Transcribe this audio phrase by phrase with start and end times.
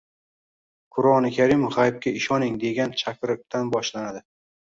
[0.95, 4.25] Qur’oni karim, g’aybga ishoning, degan chaqiriqdan boshlanadi.